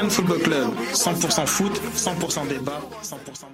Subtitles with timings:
[0.00, 3.48] Cannes Football Club, 100% foot, 100% débat, 100%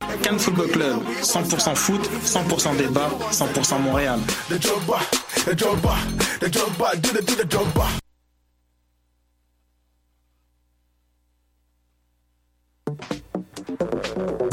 [0.00, 0.38] Montréal.
[0.38, 4.20] Football Club, 100% foot, 100% débat, 100% Montréal.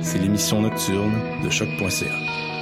[0.00, 1.12] c'est l'émission nocturne
[1.42, 2.53] de choc.ca.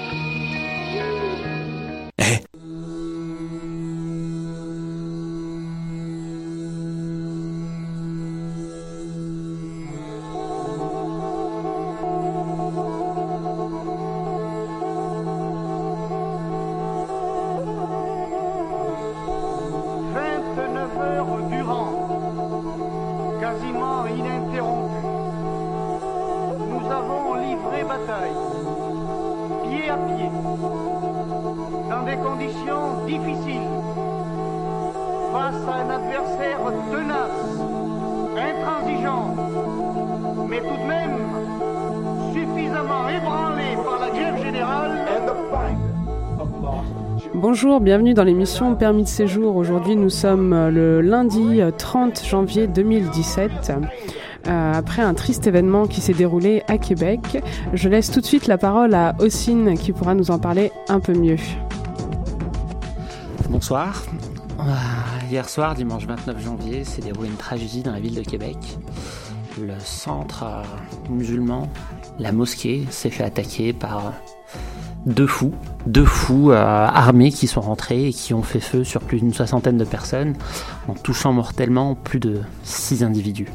[47.82, 49.56] bienvenue dans l'émission Permis de séjour.
[49.56, 53.72] Aujourd'hui, nous sommes le lundi 30 janvier 2017.
[54.46, 58.46] Euh, après un triste événement qui s'est déroulé à Québec, je laisse tout de suite
[58.46, 61.38] la parole à Ossine qui pourra nous en parler un peu mieux.
[63.50, 64.04] Bonsoir.
[64.60, 64.62] Euh,
[65.28, 68.58] Hier soir, dimanche 29 janvier, s'est déroulée une tragédie dans la ville de Québec.
[69.60, 70.62] Le centre euh,
[71.10, 71.68] musulman,
[72.20, 74.12] la mosquée, s'est fait attaquer par
[75.06, 75.52] deux fous,
[75.86, 79.34] deux fous euh, armés qui sont rentrés et qui ont fait feu sur plus d'une
[79.34, 80.34] soixantaine de personnes,
[80.88, 83.48] en touchant mortellement plus de six individus.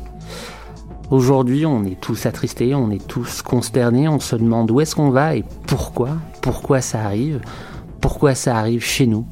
[1.10, 5.10] Aujourd'hui, on est tous attristés, on est tous consternés, on se demande où est-ce qu'on
[5.10, 6.10] va et pourquoi,
[6.42, 7.40] pourquoi ça arrive,
[8.02, 9.26] pourquoi ça arrive chez nous,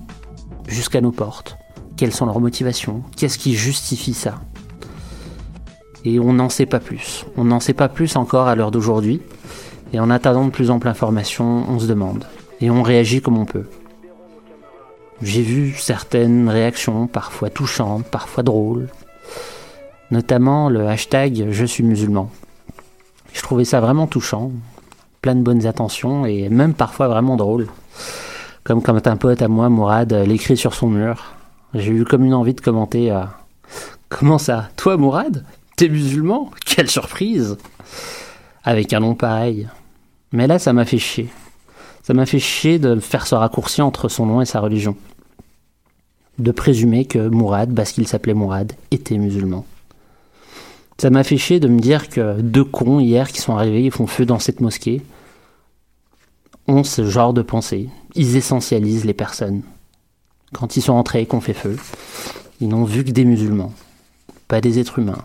[0.67, 1.57] jusqu'à nos portes,
[1.97, 4.35] quelles sont leurs motivations, qu'est-ce qui justifie ça?
[6.05, 9.21] Et on n'en sait pas plus, on n'en sait pas plus encore à l'heure d'aujourd'hui,
[9.93, 12.25] et en attendant de plus amples informations, on se demande,
[12.61, 13.65] et on réagit comme on peut.
[15.21, 18.89] J'ai vu certaines réactions, parfois touchantes, parfois drôles,
[20.11, 22.29] notamment le hashtag Je suis musulman.
[23.33, 24.51] Je trouvais ça vraiment touchant,
[25.21, 27.67] plein de bonnes attentions et même parfois vraiment drôle.
[28.63, 31.35] Comme quand un pote à moi, Mourad, l'écrit sur son mur.
[31.73, 33.15] J'ai eu comme une envie de commenter
[34.09, 34.69] Comment ça?
[34.75, 35.45] Toi, Mourad?
[35.75, 36.49] T'es musulman?
[36.65, 37.57] Quelle surprise
[38.67, 39.67] Avec un nom pareil.
[40.31, 41.29] Mais là, ça m'a fait chier.
[42.01, 44.97] Ça m'a fait chier de faire ce raccourci entre son nom et sa religion.
[46.39, 49.65] De présumer que Mourad, parce qu'il s'appelait Mourad, était musulman.
[50.97, 53.91] Ça m'a fait chier de me dire que deux cons hier qui sont arrivés, ils
[53.91, 55.03] font feu dans cette mosquée,
[56.67, 57.89] ont ce genre de pensée.
[58.15, 59.61] Ils essentialisent les personnes.
[60.53, 61.77] Quand ils sont entrés et qu'on fait feu,
[62.59, 63.73] ils n'ont vu que des musulmans,
[64.47, 65.23] pas des êtres humains,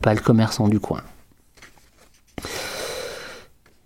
[0.00, 1.02] pas le commerçant du coin.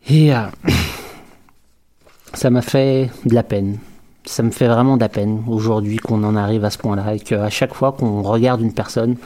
[0.08, 0.46] Et euh,
[2.34, 3.78] ça m'a fait de la peine.
[4.26, 7.20] Ça me fait vraiment de la peine aujourd'hui qu'on en arrive à ce point-là et
[7.20, 9.16] qu'à chaque fois qu'on regarde une personne,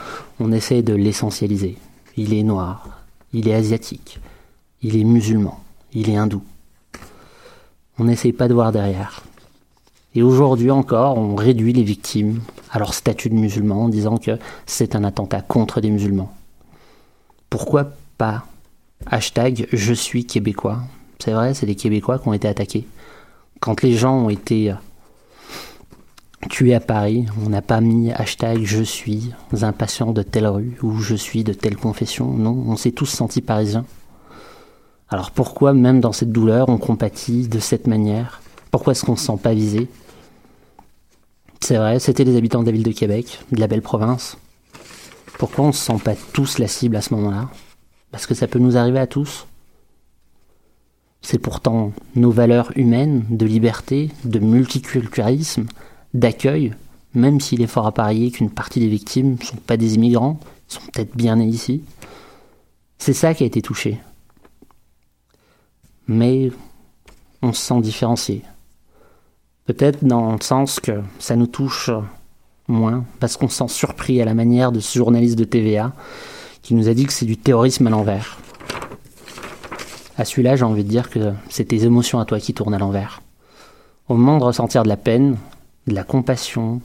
[0.40, 1.76] on essaie de l'essentialiser.
[2.16, 2.88] Il est noir,
[3.32, 4.18] il est asiatique,
[4.82, 5.60] il est musulman,
[5.92, 6.42] il est hindou.
[7.98, 9.22] On n'essaye pas de voir derrière.
[10.14, 12.40] Et aujourd'hui encore, on réduit les victimes
[12.70, 16.32] à leur statut de musulman en disant que c'est un attentat contre des musulmans.
[17.50, 18.44] Pourquoi pas
[19.06, 20.80] Hashtag je suis québécois.
[21.18, 22.86] C'est vrai, c'est des Québécois qui ont été attaqués.
[23.60, 24.72] Quand les gens ont été
[26.48, 29.32] tués à Paris, on n'a pas mis hashtag je suis
[29.62, 32.32] impatient de telle rue ou je suis de telle confession.
[32.32, 33.84] Non, on s'est tous sentis parisiens.
[35.08, 38.40] Alors pourquoi, même dans cette douleur, on compatit de cette manière?
[38.70, 39.88] Pourquoi est-ce qu'on ne se sent pas visé?
[41.60, 44.36] C'est vrai, c'était les habitants de la ville de Québec, de la belle province.
[45.38, 47.48] Pourquoi on ne se sent pas tous la cible à ce moment-là?
[48.10, 49.46] Parce que ça peut nous arriver à tous.
[51.20, 55.66] C'est pourtant nos valeurs humaines de liberté, de multiculturalisme,
[56.14, 56.74] d'accueil,
[57.14, 60.38] même s'il est fort à parier qu'une partie des victimes ne sont pas des immigrants,
[60.68, 61.82] sont peut-être bien nés ici.
[62.98, 64.00] C'est ça qui a été touché.
[66.06, 66.50] Mais
[67.42, 68.42] on se sent différencié.
[69.66, 71.90] Peut-être dans le sens que ça nous touche
[72.68, 75.92] moins, parce qu'on se sent surpris à la manière de ce journaliste de TVA
[76.62, 78.38] qui nous a dit que c'est du terrorisme à l'envers.
[80.16, 82.78] À celui-là, j'ai envie de dire que c'est tes émotions à toi qui tournent à
[82.78, 83.22] l'envers.
[84.08, 85.36] Au moment de ressentir de la peine,
[85.86, 86.80] de la compassion,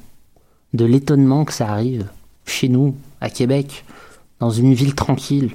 [0.73, 2.09] de l'étonnement que ça arrive
[2.45, 3.85] chez nous, à Québec,
[4.39, 5.51] dans une ville tranquille,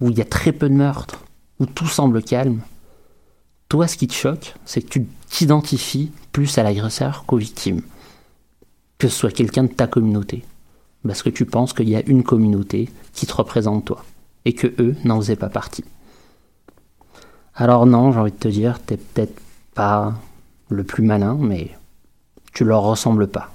[0.00, 1.24] où il y a très peu de meurtres,
[1.60, 2.60] où tout semble calme,
[3.68, 7.82] toi, ce qui te choque, c'est que tu t'identifies plus à l'agresseur qu'aux victimes.
[8.98, 10.44] Que ce soit quelqu'un de ta communauté.
[11.06, 14.04] Parce que tu penses qu'il y a une communauté qui te représente toi.
[14.44, 15.84] Et que eux n'en faisaient pas partie.
[17.54, 19.40] Alors non, j'ai envie de te dire, t'es peut-être
[19.74, 20.14] pas
[20.68, 21.70] le plus malin, mais
[22.52, 23.52] tu leur ressembles pas.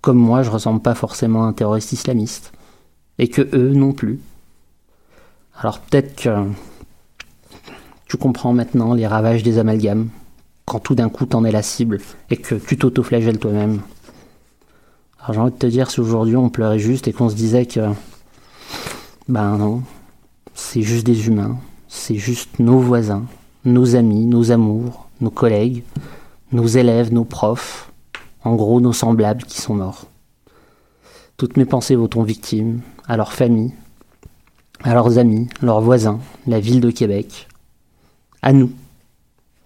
[0.00, 2.52] Comme moi, je ressemble pas forcément à un terroriste islamiste.
[3.18, 4.20] Et que eux non plus.
[5.60, 6.44] Alors peut-être que
[8.06, 10.08] tu comprends maintenant les ravages des amalgames,
[10.64, 11.98] quand tout d'un coup t'en es la cible
[12.30, 13.80] et que tu t'autoflagelles toi-même.
[15.28, 17.66] Alors j'ai envie de te dire si aujourd'hui on pleurait juste et qu'on se disait
[17.66, 17.80] que
[19.28, 19.82] ben non,
[20.54, 23.26] c'est juste des humains, c'est juste nos voisins,
[23.66, 25.82] nos amis, nos amours, nos collègues,
[26.50, 27.92] nos élèves, nos profs,
[28.42, 30.06] en gros nos semblables qui sont morts.
[31.36, 33.74] Toutes mes pensées vont aux victimes, à leurs familles,
[34.82, 37.48] à leurs amis, leurs voisins, la ville de Québec,
[38.40, 38.72] à nous,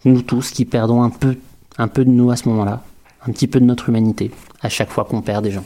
[0.04, 1.36] nous tous qui perdons un peu,
[1.78, 2.82] un peu de nous à ce moment-là,
[3.26, 4.30] un petit peu de notre humanité,
[4.60, 5.64] à chaque fois qu'on perd des gens.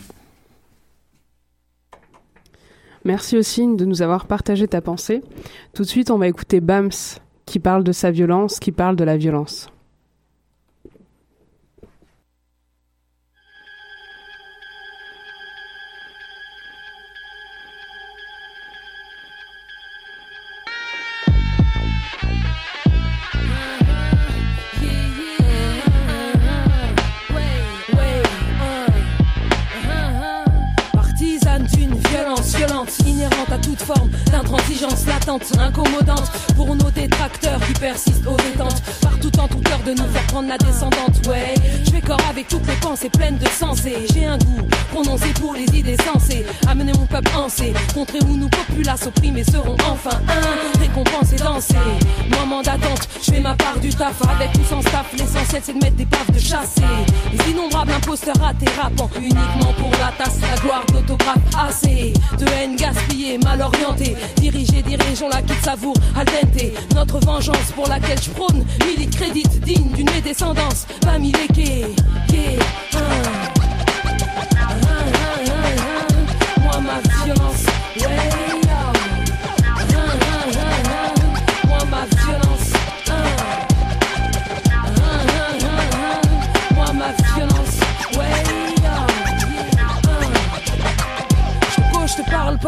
[3.04, 5.22] Merci aussi de nous avoir partagé ta pensée.
[5.74, 6.90] Tout de suite, on va écouter Bams
[7.46, 9.68] qui parle de sa violence, qui parle de la violence.
[33.16, 38.82] finir inhérente à toute forme d'intransigeance latente, incommodante pour nos détracteurs qui persistent aux détentes.
[39.00, 41.26] Partout en tout cœur de nous faire prendre la descendante.
[41.28, 41.54] Ouais,
[41.84, 44.62] je vais corps avec toutes les pensées pleines de sens et j'ai un goût
[44.92, 46.44] prononcé pour les idées sensées.
[46.68, 51.74] Amener mon peuple sait contrer où nous populaces opprimés seront enfin un récompensés danser.
[52.30, 55.06] Moment d'attente, je fais ma part du taf avec ou sans staff.
[55.12, 56.82] L'essentiel c'est de mettre des baffes de chasser.
[57.32, 62.76] Les innombrables imposteurs ratés rappant uniquement pour la tasse, la gloire d'autographe assez de haine
[62.76, 66.26] gaspillée, mal orientée, dirigée, dirigeons la quitte savoure al.
[66.94, 71.86] Notre vengeance pour laquelle je prône, milite crédit digne d'une descendance, pas miléquée.
[72.32, 72.58] Yeah,
[76.62, 77.55] Moi ma violence,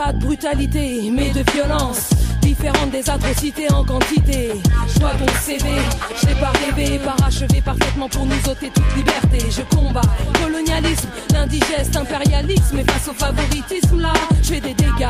[0.09, 2.18] pas de brutalité, mais de violence
[2.91, 4.53] des atrocités en quantité.
[4.93, 5.65] Je vois ton CV,
[6.21, 9.39] je l'ai pas rêvé, parachevé parfaitement pour nous ôter toute liberté.
[9.51, 10.01] Je combats
[10.43, 14.13] colonialisme, l'indigeste impérialisme, et face au favoritisme là,
[14.43, 15.09] je fais des dégâts.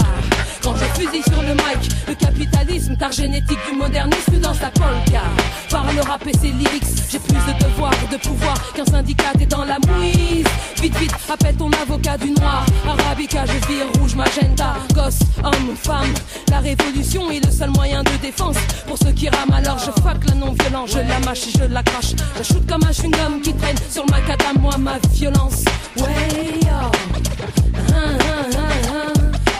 [0.62, 5.22] Quand je fusille sur le mic, le capitalisme, car génétique du modernisme dans sa polka.
[5.70, 9.46] Par le rap et ses lyrics, j'ai plus de devoirs de pouvoir qu'un syndicat est
[9.46, 10.46] dans la mouise.
[10.82, 12.66] Vite, vite, appelle ton avocat du noir.
[12.86, 16.12] Arabica, je vire rouge, magenta, gosse, homme, femme.
[16.50, 18.56] La révolution est le seul moyen de défense.
[18.86, 20.90] Pour ceux qui rament, alors je fuck la non-violence.
[20.92, 22.14] Je la mâche et je la crache.
[22.38, 24.58] Je shoot comme un chewing-gum qui traîne sur ma macadam.
[24.60, 25.64] Moi, ma violence.
[25.96, 26.90] Ouais, yo.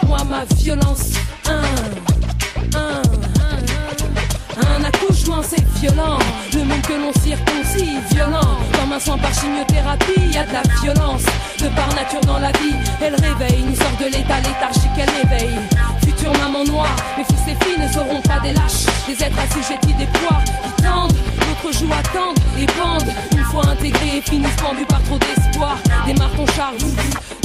[0.07, 1.13] Moi, ma violence.
[4.61, 6.19] Un accouchement c'est violent,
[6.53, 8.59] le monde que l'on circoncis violent.
[8.73, 11.23] Comme un soin par chimiothérapie, y a de la violence.
[11.59, 15.59] De par nature dans la vie, elle réveille, nous sort de l'état léthargique, elle éveille.
[16.19, 19.95] Future maman noire, mes fils et filles ne seront pas des lâches, des êtres assujettis
[19.95, 21.13] des poids qui tendent.
[21.13, 25.79] D'autres jouent attendent et bandent, une fois intégrés et finissent pendus par trop d'espoir.
[26.07, 26.83] Démarre ton charge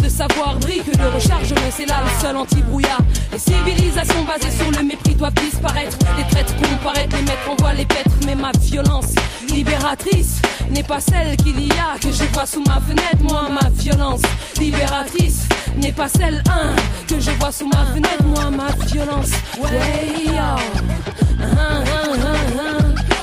[0.03, 3.01] de savoir brille que le rechargement c'est là le seul anti-brouillard.
[3.31, 5.98] Les civilisations basées sur le mépris doivent disparaître.
[6.17, 8.12] Les traites comparaître, les maîtres envoient les pêtres.
[8.25, 9.15] Mais ma violence
[9.48, 10.41] libératrice
[10.72, 13.22] n'est pas celle qu'il y a que je vois sous ma fenêtre.
[13.22, 14.22] Moi, ma violence
[14.60, 16.75] libératrice n'est pas celle un
[17.07, 18.24] que je vois sous ma fenêtre.
[18.25, 19.31] Moi, ma violence,
[19.62, 19.69] ouais.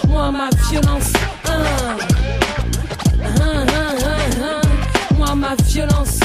[0.08, 1.12] Moi, ma violence,
[5.18, 6.19] Moi, ma violence,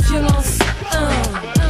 [0.00, 0.58] violence,
[0.92, 1.61] Un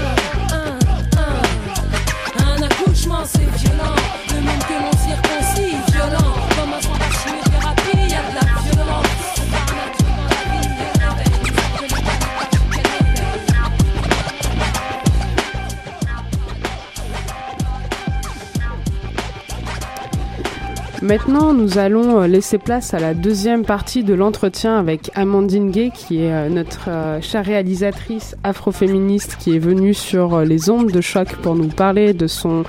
[21.03, 25.91] Maintenant, nous allons euh, laisser place à la deuxième partie de l'entretien avec Amandine Gay,
[25.93, 31.01] qui est euh, notre euh, chère réalisatrice afroféministe qui est venue sur les ondes de
[31.01, 32.63] choc pour nous parler de son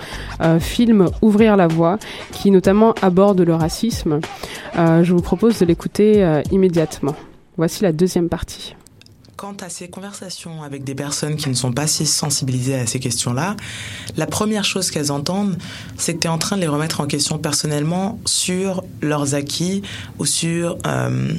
[0.59, 1.99] film Ouvrir la voie,
[2.31, 4.19] qui notamment aborde le racisme.
[4.75, 7.15] je vous propose de l'écouter immédiatement.
[7.57, 8.75] Voici la deuxième partie.
[9.43, 13.01] Quant à ces conversations avec des personnes qui ne sont pas si sensibilisées à ces
[13.01, 13.57] questions-là,
[14.15, 15.57] la première chose qu'elles entendent,
[15.97, 19.81] c'est que tu es en train de les remettre en question personnellement sur leurs acquis
[20.17, 21.33] ou sur euh,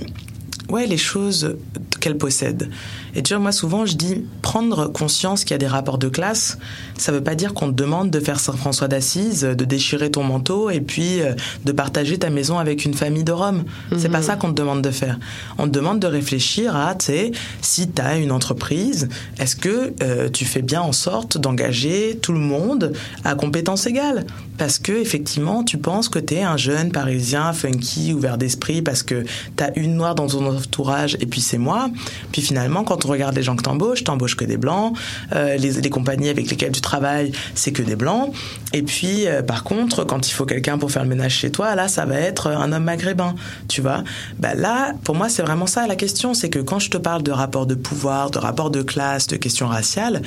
[0.69, 1.57] ouais, les choses
[1.99, 2.71] qu'elles possèdent.
[3.15, 6.09] Et tu vois, moi, souvent, je dis prendre conscience qu'il y a des rapports de
[6.09, 6.59] classe,
[6.99, 10.71] ça veut pas dire qu'on te demande de faire Saint-François d'Assise, de déchirer ton manteau
[10.71, 13.65] et puis euh, de partager ta maison avec une famille de Rome.
[13.97, 14.25] C'est pas mhm.
[14.25, 15.19] ça qu'on te demande de faire.
[15.59, 19.93] On te demande de réfléchir à, tu sais, si tu as une entreprise, est-ce que
[20.03, 22.93] euh, tu fais bien en sorte d'engager tout le monde
[23.25, 24.27] à compétences égales?
[24.59, 29.03] Parce que, effectivement, tu penses que tu es un jeune parisien funky, ouvert d'esprit, parce
[29.03, 29.25] que
[29.57, 31.91] tu as une noire dans ton entourage et puis c'est moi.
[32.33, 34.97] Puis finalement, quand on regarde les gens que t'embauches, t'embauches que des blancs.
[35.35, 38.33] Euh, les, les, compagnies avec lesquelles tu travailles, c'est que des blancs.
[38.73, 41.75] Et puis, euh, par contre, quand il faut quelqu'un pour faire le ménage chez toi,
[41.75, 43.35] là, ça va être un homme maghrébin,
[43.69, 44.03] tu vois.
[44.39, 46.35] Bah, là, pour moi, c'est vraiment ça la question.
[46.35, 49.37] C'est que quand je te parle de rapport de pouvoir, de rapport de classe, de
[49.37, 50.23] questions raciales,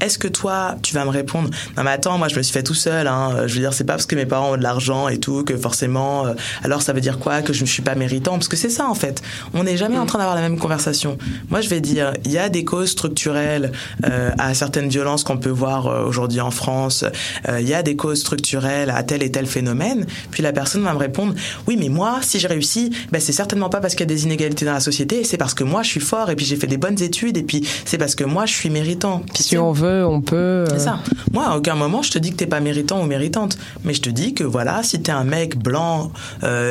[0.00, 2.62] est-ce que toi, tu vas me répondre Non, mais attends, moi, je me suis fait
[2.62, 3.06] tout seul.
[3.06, 3.46] Hein.
[3.46, 5.56] Je veux dire, c'est pas parce que mes parents ont de l'argent et tout que
[5.56, 6.26] forcément.
[6.26, 8.70] Euh, alors, ça veut dire quoi Que je ne suis pas méritant Parce que c'est
[8.70, 9.22] ça, en fait.
[9.54, 11.18] On n'est jamais en train d'avoir la même conversation.
[11.50, 13.72] Moi, je vais dire il y a des causes structurelles
[14.04, 17.04] euh, à certaines violences qu'on peut voir euh, aujourd'hui en France.
[17.48, 20.06] Euh, il y a des causes structurelles à tel et tel phénomène.
[20.30, 21.34] Puis la personne va me répondre
[21.66, 24.24] oui, mais moi, si j'ai réussi, ben, c'est certainement pas parce qu'il y a des
[24.24, 26.66] inégalités dans la société, c'est parce que moi, je suis fort et puis j'ai fait
[26.66, 29.22] des bonnes études et puis c'est parce que moi, je suis méritant.
[29.32, 30.64] Puis si on veut, on peut.
[30.70, 31.00] C'est ça.
[31.32, 34.02] Moi, à aucun moment, je te dis que t'es pas méritant ou méritante, mais je
[34.02, 36.12] te dis que voilà, si t'es un mec blanc,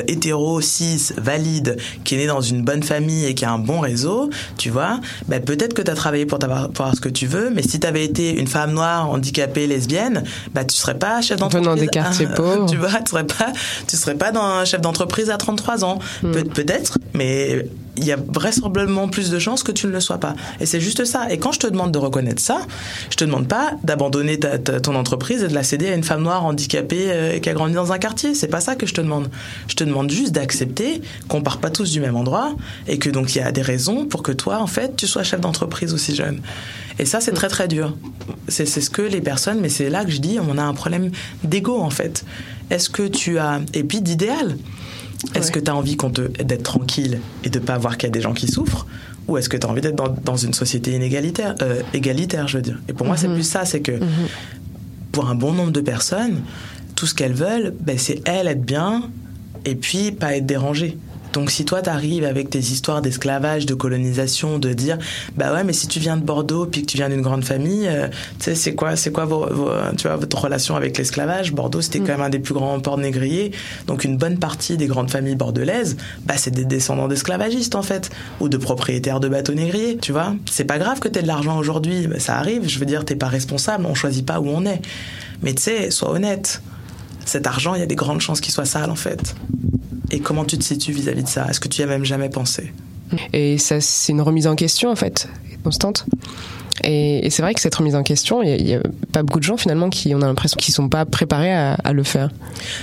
[0.08, 3.80] hétéro, cis, valide, qui est né dans une bonne famille et qui a un bon
[3.80, 5.00] réseau, tu vois,
[5.40, 7.80] ben, peut-être que tu as travaillé pour, pour avoir ce que tu veux, mais si
[7.80, 11.68] tu avais été une femme noire, handicapée, lesbienne, bah tu serais pas chef d'entreprise.
[11.68, 12.66] Venant des quartiers pauvres.
[12.70, 13.52] Tu vois, tu serais pas,
[13.88, 16.00] tu serais pas dans un chef d'entreprise à 33 ans.
[16.24, 16.32] Hmm.
[16.32, 17.66] peut-être, mais
[17.98, 20.36] il y a vraisemblablement plus de chances que tu ne le sois pas.
[20.60, 21.32] Et c'est juste ça.
[21.32, 22.62] Et quand je te demande de reconnaître ça,
[23.10, 26.46] je te demande pas d'abandonner ton entreprise et de la céder à une femme noire
[26.46, 28.34] handicapée euh, qui a grandi dans un quartier.
[28.36, 29.30] C'est pas ça que je te demande.
[29.68, 32.56] Je te demande juste d'accepter qu'on part pas tous du même endroit
[32.88, 35.24] et que donc il y a des raisons pour que toi, en fait, tu sois
[35.24, 36.42] chef d'entreprise aussi jeune.
[37.00, 37.96] Et ça, c'est très très dur.
[38.50, 41.12] C'est ce que les personnes, mais c'est là que je dis, on a un problème
[41.44, 42.26] d'ego en fait.
[42.70, 44.58] Est-ce que tu as, et puis d'idéal.
[45.36, 45.98] Est-ce que tu as envie
[46.44, 48.88] d'être tranquille et de pas voir qu'il y a des gens qui souffrent
[49.28, 52.64] ou est-ce que tu as envie d'être dans, une société inégalitaire, euh, égalitaire, je veux
[52.64, 52.80] dire?
[52.88, 53.36] Et pour moi, c'est mhm.
[53.36, 54.28] plus ça, c'est que mhm.
[55.12, 56.42] pour un bon nombre de personnes,
[56.96, 59.04] tout ce qu'elles veulent, ben, c'est elles être bien
[59.66, 60.98] et puis pas être dérangées.
[61.34, 64.98] Donc si toi t'arrives avec tes histoires d'esclavage, de colonisation, de dire
[65.36, 67.88] bah ouais mais si tu viens de Bordeaux puis que tu viens d'une grande famille,
[67.88, 68.08] euh,
[68.40, 69.48] tu sais c'est quoi c'est quoi vos,
[69.98, 71.54] tu vois votre relation avec l'esclavage?
[71.54, 72.12] Bordeaux c'était quand mm.
[72.12, 73.52] même un des plus grands ports négriers,
[73.88, 78.10] donc une bonne partie des grandes familles bordelaises, bah c'est des descendants d'esclavagistes en fait
[78.40, 80.36] ou de propriétaires de bateaux négriers, tu vois.
[80.50, 83.16] C'est pas grave que t'aies de l'argent aujourd'hui, bah, ça arrive, je veux dire t'es
[83.16, 84.82] pas responsable, on choisit pas où on est.
[85.42, 86.62] Mais tu sais, sois honnête.
[87.30, 89.36] Cet argent, il y a des grandes chances qu'il soit sale en fait.
[90.10, 91.46] Et comment tu te situes vis-à-vis de ça?
[91.48, 92.74] Est-ce que tu y as même jamais pensé?
[93.34, 95.30] Et ça, c'est une remise en question, en fait,
[95.64, 96.08] constante.
[96.84, 98.82] Et, c'est vrai que cette remise en question, il n'y a,
[99.12, 102.02] pas beaucoup de gens finalement qui on a l'impression qu'ils sont pas préparés à, le
[102.04, 102.32] faire.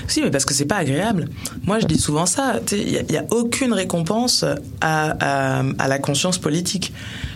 [0.07, 1.29] Si, mais parce que c'est pas agréable.
[1.65, 2.61] Moi, je dis souvent ça.
[2.71, 4.45] Il n'y a, aucune récompense
[4.81, 6.93] à, à, la conscience politique.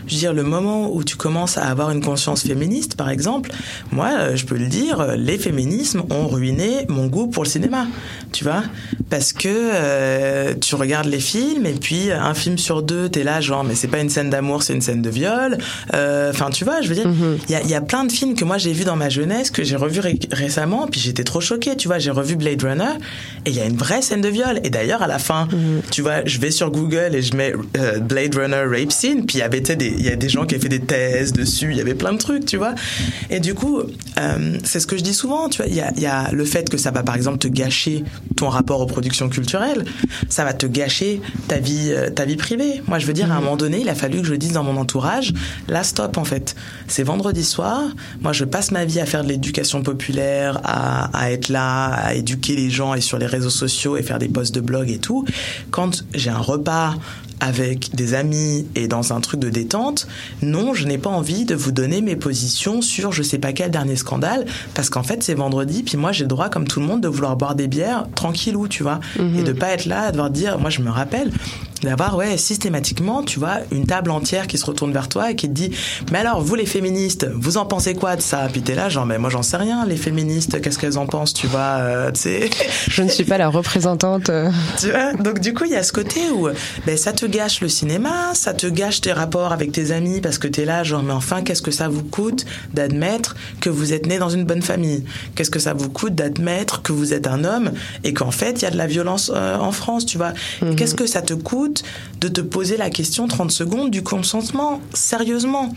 [0.07, 3.51] Je veux dire, le moment où tu commences à avoir une conscience féministe, par exemple,
[3.93, 7.87] moi, euh, je peux le dire, les féminismes ont ruiné mon goût pour le cinéma.
[8.33, 8.63] Tu vois
[9.09, 13.41] Parce que euh, tu regardes les films et puis un film sur deux, t'es là
[13.41, 15.59] genre, mais c'est pas une scène d'amour, c'est une scène de viol.
[15.95, 17.39] Euh, enfin, tu vois, je veux dire, mhm.
[17.49, 19.51] il y, a, y, a, plein de films que moi j'ai vus dans ma jeunesse,
[19.51, 21.77] que j'ai revus récemment, puis j'étais trop choquée.
[21.77, 22.93] Tu vois, j'ai revu Blade Runner
[23.47, 24.61] et il y a une vraie scène de viol.
[24.63, 25.83] Et d'ailleurs, à la fin, mhm.
[25.91, 27.53] tu vois, je vais sur Google et je mets
[28.01, 30.55] Blade Runner rape scene, puis il y avait des il y a des gens qui
[30.55, 32.75] avaient fait des thèses dessus, il y avait plein de trucs, tu vois.
[33.31, 33.81] Et du coup,
[34.19, 36.45] euh, c'est ce que je dis souvent, tu vois, il y a, y a, le
[36.45, 38.05] fait que ça va par exemple te gâcher
[38.37, 39.85] ton rapport aux productions culturelles,
[40.29, 42.83] ça va te gâcher ta vie, euh, ta vie privée.
[42.87, 44.65] Moi, je veux dire, à un moment donné, il a fallu que je dise dans
[44.65, 45.33] mon entourage,
[45.69, 46.55] là, stop, en fait.
[46.89, 47.83] C'est vendredi soir,
[48.21, 52.15] moi, je passe ma vie à faire de l'éducation populaire, à, à être là, à
[52.15, 54.99] éduquer les gens et sur les réseaux sociaux et faire des posts de blog et
[54.99, 55.25] tout.
[55.71, 56.95] Quand j'ai un repas
[57.41, 60.07] avec des amis et dans un truc de détente,
[60.43, 63.71] non, je n'ai pas envie de vous donner mes positions sur je sais pas quel
[63.71, 66.87] dernier scandale, parce qu'en fait c'est vendredi, puis moi j'ai le droit comme tout le
[66.87, 70.11] monde de vouloir boire des bières tranquillou, tu vois, et de pas être là à
[70.13, 71.31] devoir dire, moi je me rappelle
[71.83, 75.49] d'avoir ouais systématiquement tu vois une table entière qui se retourne vers toi et qui
[75.49, 75.71] te dit
[76.13, 78.49] mais alors vous les féministes vous en pensez quoi de ça?
[78.53, 81.33] Puis t'es là genre mais moi j'en sais rien les féministes qu'est-ce qu'elles en pensent
[81.35, 82.51] tu vois euh, tu sais.
[82.89, 84.29] Je ne suis pas la représentante.
[84.31, 86.49] euh, tu vois donc du coup il y a ce côté où
[86.87, 90.39] ben ça te gâche le cinéma ça te gâche tes rapports avec tes amis parce
[90.39, 92.45] que t'es là genre mais enfin qu'est-ce que ça vous coûte
[92.75, 95.05] d'admettre que vous êtes né dans une bonne famille?
[95.35, 97.73] Qu'est-ce que ça vous coûte d'admettre que vous êtes un homme
[98.05, 100.33] et qu'en fait il y a de la violence euh, en France tu vois?
[100.77, 101.70] Qu'est-ce que ça te coûte
[102.21, 105.73] de te poser la question 30 secondes du consentement sérieusement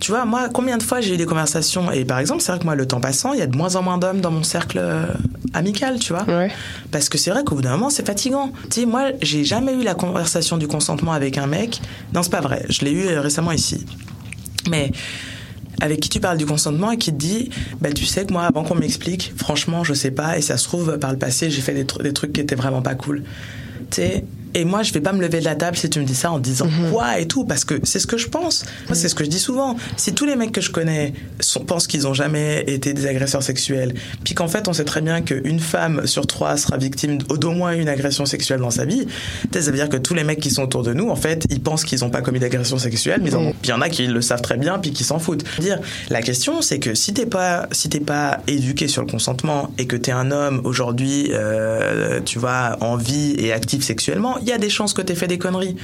[0.00, 2.58] tu vois, moi, combien de fois j'ai eu des conversations Et par exemple, c'est vrai
[2.58, 4.42] que moi, le temps passant, il y a de moins en moins d'hommes dans mon
[4.42, 5.06] cercle euh,
[5.54, 6.24] amical, tu vois.
[6.24, 6.50] Ouais.
[6.90, 8.52] Parce que c'est vrai qu'au bout d'un moment, c'est fatigant.
[8.70, 11.80] Tu sais, moi, j'ai jamais eu la conversation du consentement avec un mec.
[12.12, 12.66] Non, c'est pas vrai.
[12.68, 13.86] Je l'ai eu euh, récemment ici.
[14.68, 14.92] Mais
[15.80, 18.42] avec qui tu parles du consentement et qui te dit, bah, tu sais que moi,
[18.42, 20.36] avant qu'on m'explique, franchement, je sais pas.
[20.36, 22.82] Et ça se trouve, par le passé, j'ai fait des, des trucs qui étaient vraiment
[22.82, 23.22] pas cool.
[23.90, 24.24] Tu sais,
[24.56, 26.32] et moi, je vais pas me lever de la table si tu me dis ça
[26.32, 28.64] en disant quoi et tout, parce que c'est ce que je pense.
[28.86, 29.76] Moi, c'est ce que je dis souvent.
[29.98, 33.42] Si tous les mecs que je connais sont, pensent qu'ils ont jamais été des agresseurs
[33.42, 33.92] sexuels,
[34.24, 37.74] puis qu'en fait, on sait très bien qu'une femme sur trois sera victime d'au moins
[37.74, 39.06] une agression sexuelle dans sa vie,
[39.52, 41.60] ça veut dire que tous les mecs qui sont autour de nous, en fait, ils
[41.60, 43.30] pensent qu'ils ont pas commis d'agression sexuelle, mais.
[43.30, 45.44] Puis il y en a qui le savent très bien, puis qui s'en foutent.
[45.58, 49.70] Dire, la question, c'est que si t'es pas, si t'es pas éduqué sur le consentement
[49.76, 54.50] et que t'es un homme aujourd'hui, euh, tu vois, en vie et actif sexuellement, il
[54.50, 55.76] y a des chances que t'aies fait des conneries.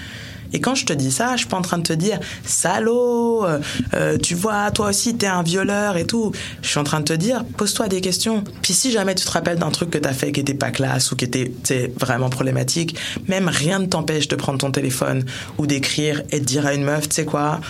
[0.52, 3.45] Et quand je te dis ça, je suis pas en train de te dire salaud,
[3.45, 3.59] euh,
[3.95, 6.33] euh, tu vois, toi aussi t'es un violeur et tout.
[6.61, 8.45] Je suis en train de te dire pose-toi des questions.
[8.61, 11.11] Puis si jamais tu te rappelles d'un truc que t'as fait qui était pas classe
[11.11, 12.97] ou qui était tu vraiment problématique,
[13.28, 15.25] même rien ne t'empêche de prendre ton téléphone
[15.59, 17.61] ou d'écrire et de dire à une meuf, tu sais quoi,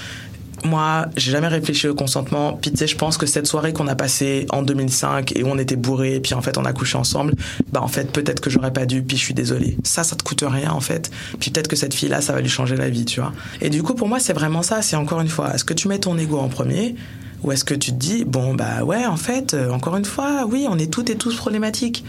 [0.65, 2.59] moi, j'ai jamais réfléchi au consentement.
[2.61, 5.49] Puis tu sais, je pense que cette soirée qu'on a passée en 2005 et où
[5.49, 7.35] on était bourrés, puis en fait on a couché ensemble,
[7.73, 9.77] bah en fait peut-être que j'aurais pas dû, puis je suis désolée.
[9.85, 11.11] Ça, ça te coûte rien en fait.
[11.41, 13.33] Puis peut-être que cette fille-là, ça va lui changer la vie, tu vois.
[13.61, 14.83] Et du coup, pour moi, c'est vraiment ça.
[14.83, 16.95] C'est encore une fois, est-ce que tu mets ton ego en premier
[17.43, 20.47] ou est-ce que tu te dis, bon bah ouais, en fait, euh, encore une fois,
[20.49, 22.05] oui, on est toutes et tous problématiques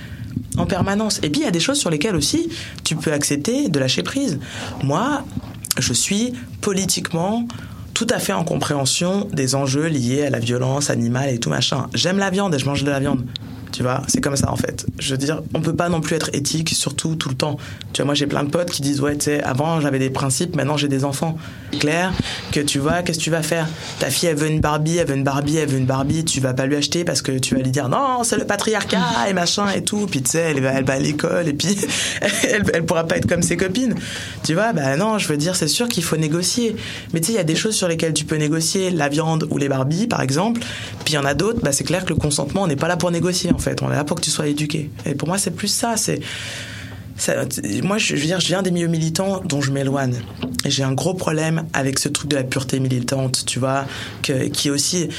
[0.57, 1.19] en permanence.
[1.23, 2.49] Et puis il y a des choses sur lesquelles aussi
[2.83, 4.39] tu peux accepter de lâcher prise.
[4.83, 5.23] Moi,
[5.79, 7.47] je suis politiquement
[8.05, 11.87] tout à fait en compréhension des enjeux liés à la violence animale et tout machin.
[11.93, 13.25] J'aime la viande et je mange de la viande.
[13.73, 14.85] Tu vois, c'est comme ça en fait.
[14.99, 17.57] Je veux dire, on peut pas non plus être éthique surtout tout le temps.
[17.91, 20.11] Tu vois, moi j'ai plein de potes qui disent ouais, tu sais, avant j'avais des
[20.11, 21.39] principes, maintenant j'ai des enfants.
[21.79, 22.13] Clair
[22.51, 23.67] que tu vois, qu'est-ce que tu vas faire?
[23.99, 26.39] Ta fille elle veut une Barbie, elle veut une Barbie, elle veut une Barbie, tu
[26.39, 29.33] vas pas lui acheter parce que tu vas lui dire non, c'est le patriarcat et
[29.33, 30.05] machin et tout.
[30.05, 31.75] Puis tu sais, elle va, elle va à l'école et puis
[32.21, 33.95] elle, elle pourra pas être comme ses copines.
[34.43, 36.75] Tu vois, bah non, je veux dire, c'est sûr qu'il faut négocier.
[37.13, 39.47] Mais tu sais, il y a des choses sur lesquelles tu peux négocier, la viande
[39.49, 40.61] ou les Barbies par exemple.
[41.05, 42.87] Puis il y en a d'autres, bah c'est clair que le consentement, on n'est pas
[42.87, 43.81] là pour négocier en fait.
[43.81, 44.89] On est là pour que tu sois éduqué.
[45.05, 45.97] Et pour moi, c'est plus ça.
[45.97, 46.19] C'est
[47.83, 50.15] moi, je, viens des milieux militants dont je m'éloigne.
[50.65, 53.85] J'ai un gros problème avec ce truc de la pureté militante, tu vois,
[54.21, 55.09] qui est aussi,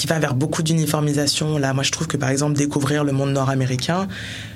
[0.00, 1.58] qui va vers beaucoup d'uniformisation.
[1.58, 4.08] Là, moi, je trouve que par exemple, découvrir le monde nord-américain,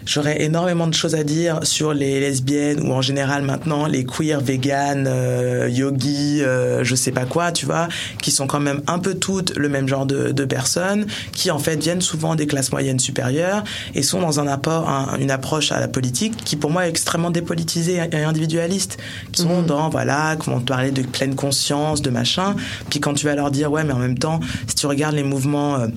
[0.07, 4.40] j'aurais énormément de choses à dire sur les lesbiennes ou en général maintenant les queer,
[4.40, 7.88] véganes, euh, yogis, euh, je sais pas quoi, tu vois,
[8.22, 11.59] qui sont quand même un peu toutes le même genre de, de personnes, qui en
[11.59, 15.72] fait viennent souvent des classes moyennes supérieures et sont dans un apport, un- une approche
[15.72, 18.96] à la politique qui pour moi est extrêmement dépolitisée et individualiste,
[19.33, 22.57] qui sont dans voilà, qui vont te parler de pleine conscience, de machin,
[22.88, 25.22] puis quand tu vas leur dire ouais, mais en même temps, si tu regardes les
[25.35, 25.88] mouvements euh, euh,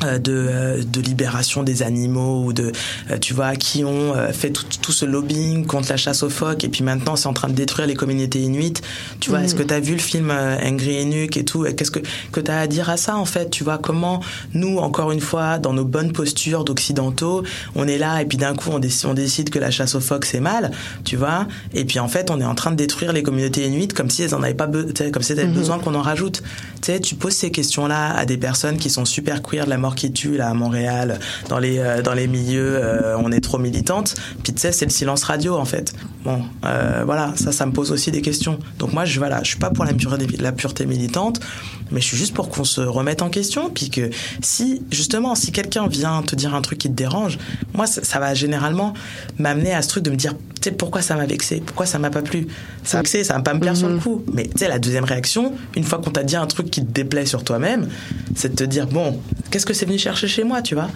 [0.00, 2.72] de, euh, de libération des animaux ou de
[3.10, 6.30] euh, tu vois qui ont euh, fait tout, tout ce lobbying contre la chasse aux
[6.30, 8.82] phoques et puis maintenant c'est en train de détruire les communautés inuites.
[9.18, 11.66] Tu vois est-ce que tu as vu le film euh, Angry Inuk et tout?
[11.66, 11.98] Et qu'est-ce que
[12.30, 13.50] que tu as à dire à ça en fait?
[13.50, 14.22] Tu vois comment
[14.54, 17.42] nous encore une fois dans nos bonnes postures d'occidentaux
[17.74, 20.00] on est là et puis d'un coup on, décide, on décide que la chasse aux
[20.00, 20.70] phoques c'est mal
[21.04, 21.46] tu vois?
[21.74, 24.22] Et puis en fait on est en train de détruire les communautés inuites comme si
[24.22, 26.42] elles en avaient pas comme si elles avaient besoin qu'on en rajoute.
[26.80, 29.70] Tu sais tu poses ces questions là à des personnes qui sont super queer de
[29.70, 33.32] la mort qui tue là à Montréal dans les euh, dans les milieux euh, on
[33.32, 35.92] est trop militante puis c'est le silence radio en fait.
[36.24, 38.58] Bon euh, voilà ça ça me pose aussi des questions.
[38.78, 41.40] Donc moi je voilà je suis pas pour la pureté, la pureté militante
[41.90, 44.10] mais je suis juste pour qu'on se remette en question puis que
[44.42, 47.38] si justement si quelqu'un vient te dire un truc qui te dérange
[47.74, 48.94] moi ça, ça va généralement
[49.38, 51.98] m'amener à ce truc de me dire tu sais pourquoi ça m'a vexé pourquoi ça
[51.98, 52.46] m'a pas plu
[52.84, 54.78] ça m'a vexé ça va pas me plaire sur le coup mais tu sais la
[54.78, 57.88] deuxième réaction une fois qu'on t'a dit un truc qui te déplaît sur toi-même
[58.34, 59.20] c'est de te dire bon
[59.50, 60.88] qu'est-ce que c'est venu chercher chez moi tu vois?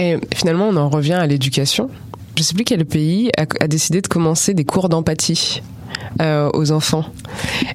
[0.00, 1.90] Et finalement, on en revient à l'éducation.
[2.36, 5.62] je sais plus quel pays a, a décidé de commencer des cours d'empathie.
[6.20, 7.06] Euh, aux enfants.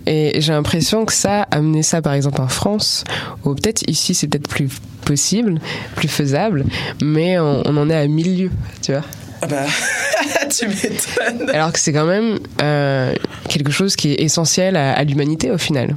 [0.05, 3.03] Et j'ai l'impression que ça, amener ça par exemple en France,
[3.43, 4.69] ou peut-être ici c'est peut-être plus
[5.05, 5.59] possible,
[5.95, 6.65] plus faisable,
[7.01, 8.51] mais on, on en est à mille lieues,
[8.83, 9.03] tu vois.
[9.41, 9.65] Ah bah,
[10.49, 11.49] tu m'étonnes.
[11.49, 13.15] Alors que c'est quand même euh,
[13.47, 15.95] quelque chose qui est essentiel à, à l'humanité au final.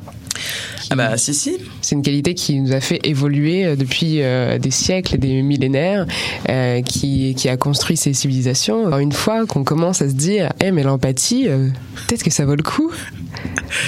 [0.90, 1.58] Ah bah si si.
[1.82, 6.06] C'est une qualité qui nous a fait évoluer euh, depuis euh, des siècles des millénaires,
[6.48, 8.96] euh, qui, a construit ces civilisations.
[8.98, 12.62] Une fois qu'on commence à se dire, eh mais l'empathie, peut-être que ça vaut le
[12.62, 12.90] coup.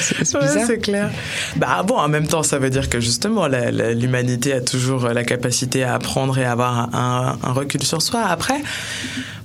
[0.04, 0.36] C'est
[0.68, 1.10] Ouais, clair.
[1.56, 5.82] Bah bon, en même temps, ça veut dire que justement, l'humanité a toujours la capacité
[5.84, 8.20] à apprendre et à avoir un, un recul sur soi.
[8.22, 8.60] Après,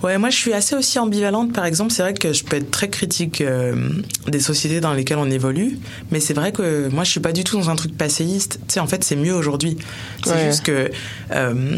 [0.03, 1.53] ouais, moi, je suis assez aussi ambivalente.
[1.53, 3.75] Par exemple, c'est vrai que je peux être très critique euh,
[4.27, 5.77] des sociétés dans lesquelles on évolue,
[6.11, 8.59] mais c'est vrai que moi, je suis pas du tout dans un truc passéiste.
[8.67, 9.77] Tu sais, en fait, c'est mieux aujourd'hui.
[10.25, 10.45] C'est Ouais.
[10.47, 10.91] juste que.
[11.31, 11.77] euh,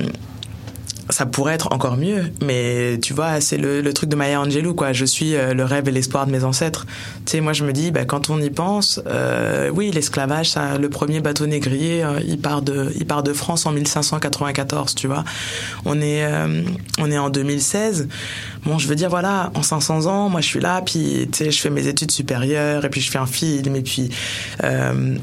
[1.10, 4.74] ça pourrait être encore mieux, mais tu vois, c'est le, le truc de Maya Angelou,
[4.74, 4.94] quoi.
[4.94, 6.86] Je suis euh, le rêve et l'espoir de mes ancêtres.
[7.26, 10.78] Tu sais, moi, je me dis, bah, quand on y pense, euh, oui, l'esclavage, ça,
[10.78, 15.08] le premier bateau négrier, euh, il part de, il part de France en 1594, tu
[15.08, 15.24] vois.
[15.86, 16.64] On est, euh,
[17.00, 18.08] on est en 2016.
[18.66, 21.52] Bon, je veux dire, voilà, en 500 ans, moi, je suis là, puis, tu sais,
[21.52, 24.10] je fais mes études supérieures, et puis je fais un film, et puis,
[24.64, 25.18] euh,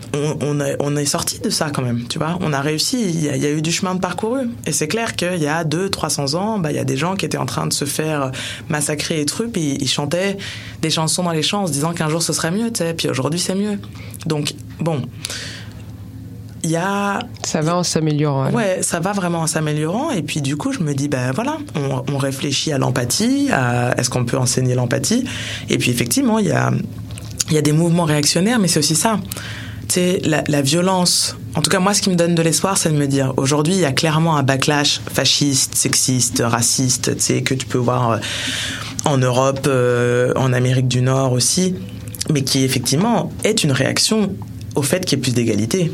[0.80, 2.38] on, est- sorti de ça quand même, tu vois.
[2.40, 4.48] On a réussi, il y a, il y a eu du chemin de parcouru.
[4.66, 7.14] Et c'est clair qu'il y a 200, 300 ans, bah, il y a des gens
[7.16, 8.30] qui étaient en train de se faire
[8.68, 10.38] massacrer et trucs, puis ils chantaient
[10.80, 12.94] des chansons dans les champs en se disant qu'un jour ce serait mieux, tu sais,
[12.94, 13.78] puis aujourd'hui c'est mieux.
[14.26, 15.02] Donc, bon.
[16.64, 18.50] Il y a Ça va en s'améliorant.
[18.50, 20.10] Ouais, ça va vraiment en s'améliorant.
[20.10, 23.94] Et puis du coup, je me dis, ben voilà, on, on réfléchit à l'empathie, à
[23.98, 25.24] est-ce qu'on peut enseigner l'empathie.
[25.68, 26.72] Et puis effectivement, il y a,
[27.50, 29.20] y a des mouvements réactionnaires, mais c'est aussi ça.
[29.88, 31.36] Tu sais, la, la violence.
[31.54, 33.74] En tout cas, moi, ce qui me donne de l'espoir, c'est de me dire, aujourd'hui,
[33.74, 38.12] il y a clairement un backlash fasciste, sexiste, raciste, tu sais, que tu peux voir
[38.12, 38.18] euh,
[39.04, 41.74] en Europe, euh, en Amérique du Nord aussi,
[42.32, 44.34] mais qui effectivement est une réaction
[44.74, 45.92] au fait qu'il y ait plus d'égalité,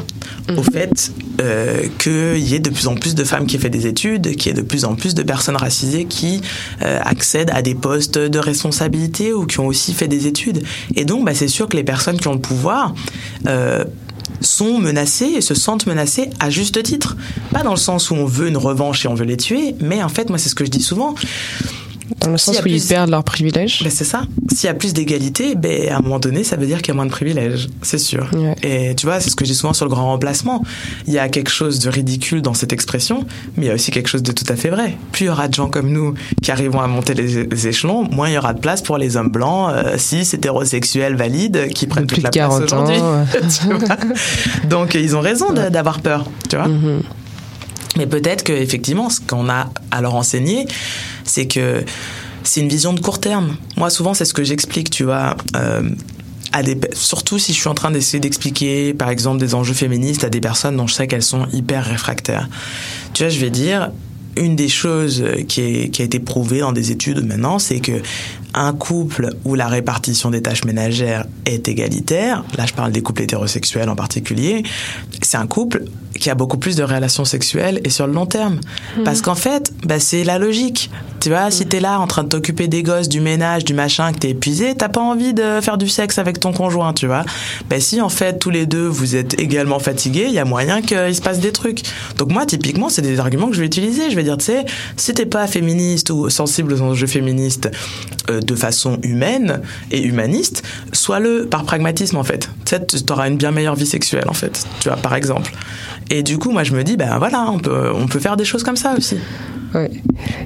[0.57, 3.71] au fait euh, qu'il y ait de plus en plus de femmes qui aient fait
[3.71, 6.41] des études, qu'il y ait de plus en plus de personnes racisées qui
[6.83, 10.63] euh, accèdent à des postes de responsabilité ou qui ont aussi fait des études.
[10.97, 12.95] Et donc, bah, c'est sûr que les personnes qui ont le pouvoir
[13.47, 13.85] euh,
[14.41, 17.17] sont menacées et se sentent menacées à juste titre.
[17.53, 20.03] Pas dans le sens où on veut une revanche et on veut les tuer, mais
[20.03, 21.15] en fait, moi, c'est ce que je dis souvent.
[22.19, 23.83] Dans le sens a où ils perdent leurs privilèges.
[23.83, 24.23] Ben c'est ça.
[24.53, 26.91] S'il y a plus d'égalité, ben à un moment donné, ça veut dire qu'il y
[26.91, 28.29] a moins de privilèges, c'est sûr.
[28.33, 28.55] Ouais.
[28.63, 30.63] Et tu vois, c'est ce que dis souvent sur le grand remplacement.
[31.07, 33.91] Il y a quelque chose de ridicule dans cette expression, mais il y a aussi
[33.91, 34.97] quelque chose de tout à fait vrai.
[35.13, 38.09] Plus il y aura de gens comme nous qui arrivons à monter les, les échelons,
[38.11, 41.87] moins il y aura de place pour les hommes blancs, euh, cis, hétérosexuels, valides, qui
[41.87, 43.01] prennent toute la de 40 place aujourd'hui.
[44.69, 46.69] Donc ils ont raison d'avoir peur, tu vois.
[46.69, 47.03] Mhm.
[47.97, 50.67] Mais peut-être que effectivement, ce qu'on a à leur enseigner,
[51.25, 51.85] c'est que
[52.43, 53.57] c'est une vision de court terme.
[53.77, 55.37] Moi, souvent, c'est ce que j'explique, tu vois.
[55.57, 55.83] euh,
[56.53, 60.25] à des, surtout si je suis en train d'essayer d'expliquer, par exemple, des enjeux féministes
[60.25, 62.49] à des personnes dont je sais qu'elles sont hyper réfractaires.
[63.13, 63.93] Tu vois, je vais dire,
[64.37, 68.03] une des choses qui, est, qui a été prouvée dans des études maintenant, c'est que
[68.53, 73.23] un couple où la répartition des tâches ménagères est égalitaire, là je parle des couples
[73.23, 74.65] hétérosexuels en particulier,
[75.23, 75.85] c'est un couple
[76.19, 78.61] qui a beaucoup plus de relations sexuelles et sur le long terme.
[79.05, 80.91] Parce qu'en fait, bah, c'est la logique.
[81.21, 84.13] Tu vois, si t'es là en train de t'occuper des gosses, du ménage, du machin,
[84.13, 87.25] que t'es épuisé, t'as pas envie de faire du sexe avec ton conjoint, tu vois.
[87.69, 90.81] Bah si en fait tous les deux vous êtes également fatigués, il y a moyen
[90.81, 91.83] qu'il se passe des trucs.
[92.17, 94.11] Donc moi typiquement c'est des arguments que je vais utiliser.
[94.11, 94.65] Je vais dire tu sais,
[94.97, 97.71] si t'es pas féministe ou sensible aux enjeux féministes
[98.31, 102.49] euh, de façon humaine et humaniste, sois-le par pragmatisme en fait.
[102.65, 104.65] Tu sais, t'auras une bien meilleure vie sexuelle en fait.
[104.81, 105.53] Tu vois par exemple.
[106.09, 108.47] Et du coup moi je me dis ben voilà on peut on peut faire des
[108.47, 109.19] choses comme ça aussi.
[109.75, 109.91] Ouais.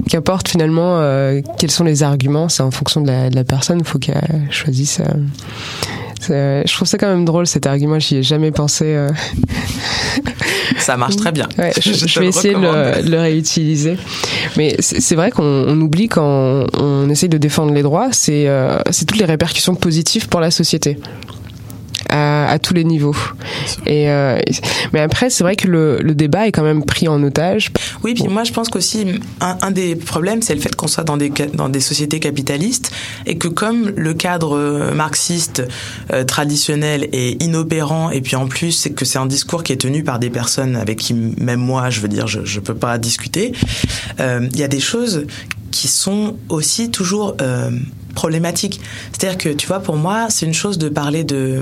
[0.09, 3.79] Qu'importe finalement euh, quels sont les arguments, c'est en fonction de la, de la personne,
[3.81, 5.00] il faut qu'elle choisisse.
[6.31, 8.85] euh, je trouve ça quand même drôle cet argument, j'y ai jamais pensé.
[8.87, 9.11] euh.
[10.79, 11.48] Ça marche très bien.
[11.59, 13.96] Ouais, je, Je je te vais essayer de le, réutiliser.
[14.57, 18.48] Mais c'est vrai qu'on on oublie quand on essaye de défendre les droits, c'est
[19.07, 20.98] toutes les répercussions positives pour la société.
[22.45, 23.17] À, à tous les niveaux.
[23.87, 24.39] Et euh,
[24.93, 27.71] mais après, c'est vrai que le, le débat est quand même pris en otage.
[28.03, 29.07] Oui, puis moi je pense qu'aussi
[29.41, 32.21] un, un des problèmes, c'est le fait qu'on soit dans des ca- dans des sociétés
[32.21, 32.91] capitalistes
[33.27, 35.63] et que comme le cadre euh, marxiste
[36.13, 39.77] euh, traditionnel est inopérant et puis en plus c'est que c'est un discours qui est
[39.81, 42.99] tenu par des personnes avec qui même moi, je veux dire, je je peux pas
[42.99, 43.53] discuter.
[44.21, 45.27] euh, Il y a des choses
[45.75, 47.73] qui sont aussi toujours euh,
[48.15, 48.81] problématiques.
[49.11, 51.61] C'est-à-dire que, tu vois, pour moi, c'est une chose de parler de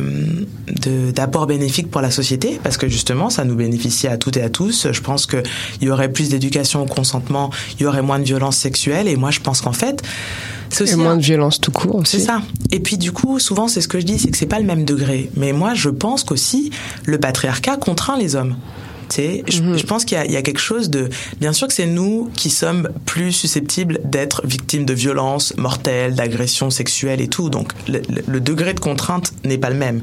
[1.15, 4.51] d'apport bénéfique pour la société, parce que justement, ça nous bénéficie à toutes et à
[4.51, 4.89] tous.
[4.93, 5.43] Je pense qu'il
[5.81, 9.31] y aurait plus d'éducation au consentement, il y aurait moins de violence sexuelle, et moi,
[9.31, 10.03] je pense qu'en fait,
[10.69, 12.19] c'est aussi et moins de violence tout court aussi.
[12.19, 12.43] C'est ça.
[12.71, 14.67] Et puis du coup, souvent, c'est ce que je dis, c'est que c'est pas le
[14.67, 15.31] même degré.
[15.37, 16.71] Mais moi, je pense qu'aussi,
[17.05, 18.57] le patriarcat contraint les hommes.
[19.19, 19.77] Mhm.
[19.79, 21.09] Je, pense qu'il y, a quelque chose de.
[21.41, 26.71] Bien sûr que c'est nous qui sommes plus susceptibles d'être victimes de violences mortelles, d'agressions
[26.71, 27.51] sexuelles et tout.
[27.51, 30.03] Donc le, degré de contrainte n'est pas le même.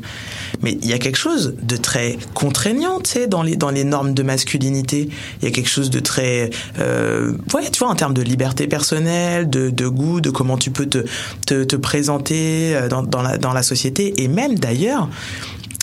[0.61, 3.83] Mais il y a quelque chose de très contraignant, tu sais, dans les, dans les
[3.83, 5.09] normes de masculinité.
[5.41, 6.49] Il y a quelque chose de très.
[6.79, 10.71] Euh, ouais, tu vois, en termes de liberté personnelle, de, de goût, de comment tu
[10.71, 11.05] peux te,
[11.45, 14.21] te, te présenter euh, dans, dans, la, dans la société.
[14.21, 15.09] Et même d'ailleurs,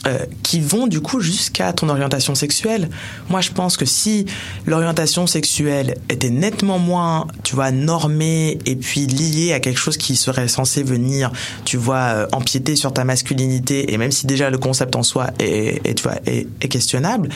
[0.06, 2.88] euh, qui vont du coup jusqu'à ton orientation sexuelle.
[3.28, 4.26] Moi, je pense que si
[4.64, 10.14] l'orientation sexuelle était nettement moins, tu vois, normée et puis liée à quelque chose qui
[10.14, 11.32] serait censé venir,
[11.64, 15.30] tu vois, euh, empiéter sur ta masculinité, et même si déjà le concept en soi
[15.40, 17.28] est, tu vois, est, questionnable,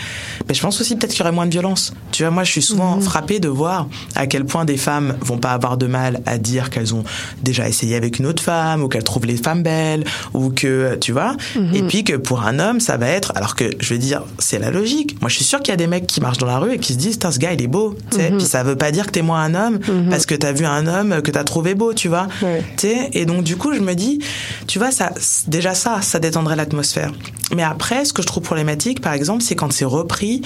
[0.48, 1.92] mais je pense aussi peut-être qu'il y aurait moins de violence.
[2.12, 3.02] Tu vois, moi, je suis souvent mmh.
[3.02, 6.70] frappée de voir à quel point des femmes vont pas avoir de mal à dire
[6.70, 7.04] qu'elles ont
[7.42, 10.04] déjà essayé avec une autre femme, ou qu'elles trouvent les femmes belles,
[10.35, 11.74] ou que, tu vois, mmh.
[11.74, 14.59] et puis que pour un homme, ça va être, alors que je veux dire, c'est
[14.59, 15.20] la logique.
[15.20, 16.79] Moi, je suis sûr qu'il y a des mecs qui marchent dans la rue et
[16.79, 18.31] qui se disent, ce gars, il est beau, tu sais.
[18.31, 18.38] Mhm.
[18.38, 20.11] Puis ça veut pas dire que t'es moins un homme mhm.
[20.11, 22.29] parce que t'as vu un homme que t'as trouvé beau, tu vois.
[22.40, 23.11] Tu sais.
[23.12, 24.20] Et donc, du coup, je me dis,
[24.66, 25.12] tu vois, ça,
[25.46, 27.12] déjà ça, ça détendrait l'atmosphère.
[27.55, 30.42] Mais après, ce que je trouve problématique, par exemple, c'est quand c'est repris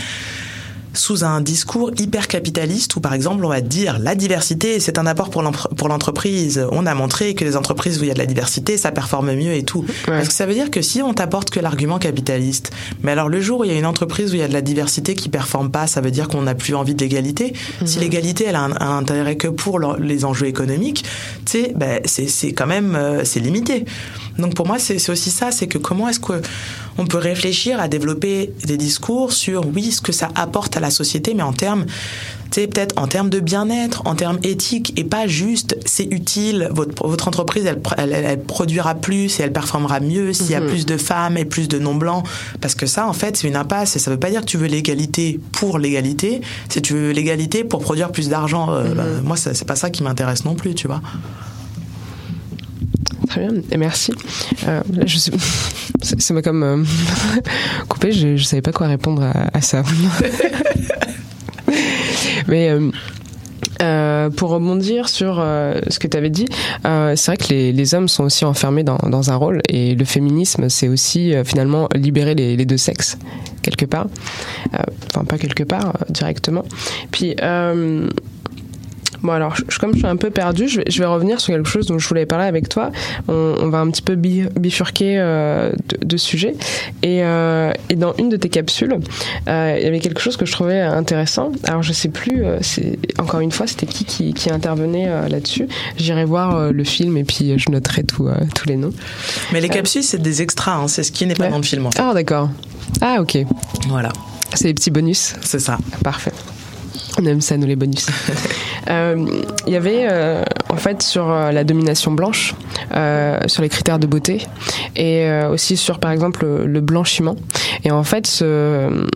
[0.95, 5.07] sous un discours hyper capitaliste où par exemple on va dire la diversité c'est un
[5.07, 6.67] apport pour l'entreprise.
[6.73, 9.35] On a montré que les entreprises où il y a de la diversité ça performe
[9.35, 9.85] mieux et tout.
[10.07, 13.41] Parce que ça veut dire que si on t'apporte que l'argument capitaliste, mais alors le
[13.41, 15.29] jour où il y a une entreprise où il y a de la diversité qui
[15.29, 17.55] performe pas, ça veut dire qu'on n'a plus envie de l'égalité.
[17.85, 18.05] Si mhm.
[18.05, 21.05] l'égalité elle a un, intérêt que pour les enjeux économiques,
[21.45, 23.85] tu sais, ben, c'est quand même euh, c'est limité.
[24.39, 26.41] Donc pour moi c'est aussi ça, c'est que comment est-ce que
[26.99, 30.91] on peut réfléchir à développer des discours sur oui ce que ça apporte à la
[30.91, 31.87] société, mais en termes
[32.55, 37.05] c'est peut-être en termes de bien-être, en termes éthiques, et pas juste c'est utile, votre,
[37.05, 37.65] votre entreprise,
[37.97, 40.69] elle, elle, produira plus et elle performera mieux s'il y a mhm.
[40.69, 42.25] plus de femmes et plus de non-blancs.
[42.61, 43.97] Parce que ça, en fait, c'est une impasse.
[43.97, 47.65] Et ça veut pas dire que tu veux l'égalité pour l'égalité, c'est tu veux l'égalité
[47.65, 48.71] pour produire plus d'argent.
[48.71, 48.95] Euh, mhm.
[48.95, 51.03] bah, moi, c'est pas ça qui m'intéresse non plus, tu vois.
[53.29, 54.13] Très bien, et merci.
[54.67, 55.19] Euh, je
[56.03, 56.85] ça m'a comme euh,
[57.89, 59.83] coupé, je, ne savais pas quoi répondre à, ça.
[62.49, 62.71] Mais
[63.83, 66.47] euh, pour rebondir sur ce que tu avais dit,
[66.83, 70.89] c'est vrai que les, hommes sont aussi enfermés dans, un rôle et le féminisme, c'est
[70.89, 73.19] aussi finalement libérer les, les, deux sexes
[73.63, 74.07] quelque part,
[75.11, 76.65] enfin pas quelque part directement.
[77.11, 77.35] Puis
[79.25, 81.55] Bon, alors, je, comme je suis un peu perdue, je vais, je vais, revenir sur
[81.55, 82.93] quelque chose dont je voulais parler avec toi.
[83.27, 86.55] On, on va un petit peu bifurquer euh, de, de, sujet.
[87.03, 88.99] Et, euh, et, dans une de tes capsules,
[89.49, 91.53] euh, il y avait quelque chose que je trouvais intéressant.
[91.65, 95.69] Alors, je sais plus, c'est encore une fois, c'était qui, qui qui intervenait là-dessus.
[95.97, 98.93] J'irai voir le film et puis je noterai tout, tous les noms.
[99.53, 101.87] Mais les capsules, c'est des extras, hein, c'est ce qui n'est pas dans le film.
[101.87, 102.03] En fait.
[102.03, 102.51] Ah, d'accord.
[103.01, 103.39] Ah, ok.
[103.89, 104.13] Voilà.
[104.53, 105.35] C'est des petits bonus.
[105.41, 105.79] C'est ça.
[106.03, 106.33] Parfait.
[107.19, 108.07] On aime ça, nous, les bonus.
[108.89, 109.27] Euh,
[109.67, 112.55] il y avait, euh, en fait, sur euh, la domination blanche,
[113.47, 114.47] sur les critères de beauté,
[114.97, 117.37] et aussi sur, par exemple, le, blanchiment.
[117.85, 119.07] Et en fait, ce,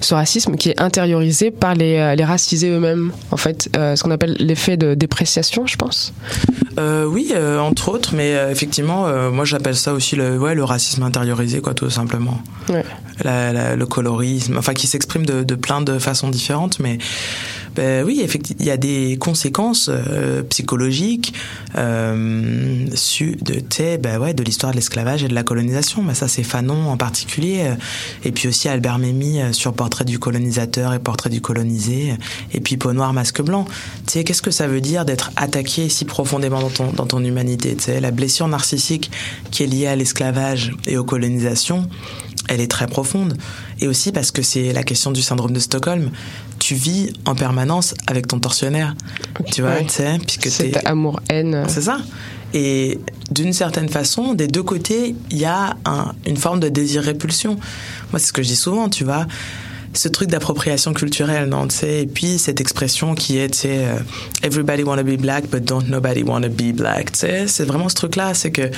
[0.00, 4.36] ce racisme qui est intériorisé par les, les racisés eux-mêmes, en fait, ce qu'on appelle
[4.38, 6.12] l'effet de dépréciation, je pense.
[6.78, 11.74] oui, entre autres, mais effectivement, moi j'appelle ça aussi le, ouais, le racisme intériorisé, quoi,
[11.74, 12.40] tout simplement.
[12.68, 12.84] Ouais.
[13.24, 16.98] le colorisme, enfin, qui s'exprime de, de plein de façons différentes, mais
[17.78, 21.32] ben oui, effectivement, il y a des conséquences euh, psychologiques
[21.76, 26.02] euh, de, ben ouais, de l'histoire de l'esclavage et de la colonisation.
[26.02, 27.74] Ben ça, c'est Fanon en particulier, euh,
[28.24, 32.14] et puis aussi Albert Memmi euh, sur Portrait du colonisateur et Portrait du colonisé,
[32.52, 33.64] et puis Peau noir, masque blanc.
[34.08, 37.76] Tu qu'est-ce que ça veut dire d'être attaqué si profondément dans ton, dans ton humanité?
[37.76, 39.12] Tu la blessure narcissique
[39.52, 41.88] qui est liée à l'esclavage et aux colonisations,
[42.48, 43.36] elle est très profonde.
[43.80, 46.10] Et aussi parce que c'est la question du syndrome de Stockholm.
[46.58, 48.94] Tu vis en permanence avec ton tortionnaire.
[49.52, 51.64] Tu vois, tu sais, puisque c'est amour-haine.
[51.68, 51.98] C'est ça.
[52.54, 52.98] Et
[53.30, 55.76] d'une certaine façon, des deux côtés, il y a
[56.26, 57.54] une forme de désir-répulsion.
[58.10, 59.26] Moi, c'est ce que je dis souvent, tu vois
[59.94, 63.78] ce truc d'appropriation culturelle, non, tu sais, et puis cette expression qui est, tu sais,
[63.78, 63.98] euh,
[64.42, 67.94] everybody wanna be black, but don't nobody wanna be black, tu sais, c'est vraiment ce
[67.94, 68.70] truc-là, c'est que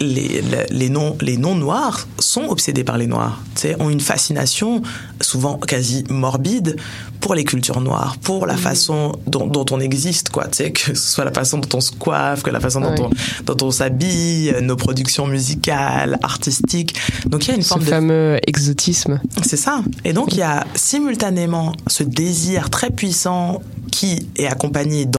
[0.00, 3.42] les, les, non, les non-noirs sont obsédés par les noirs,
[3.80, 4.82] ont une fascination
[5.20, 6.76] souvent quasi morbide
[7.20, 11.24] pour les cultures noires, pour la façon dont, dont, on existe, quoi, que ce soit
[11.24, 13.10] la façon dont on se coiffe, que la façon dont on,
[13.44, 16.94] dont on s'habille, nos productions musicales, artistiques.
[17.26, 19.20] Donc il y a une ce forme de fameux exotisme.
[19.42, 19.82] C'est ça.
[20.04, 25.06] Et donc il y a simultanément ce désir très puissant qui est accompagné